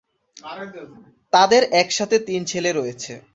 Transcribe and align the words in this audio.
তাদের 1.33 1.61
একসাথে 1.73 2.17
তিন 2.19 2.41
ছেলে 2.45 2.71
রয়েছে। 2.71 3.13